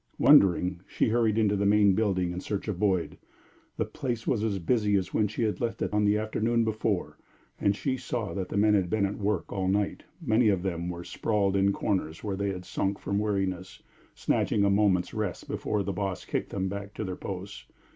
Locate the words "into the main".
1.37-1.93